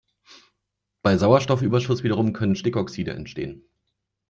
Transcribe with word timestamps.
Bei 1.03 1.15
Sauerstoffüberschuss 1.15 2.01
wiederum 2.01 2.33
können 2.33 2.55
Stickoxide 2.55 3.11
entstehen. 3.13 3.69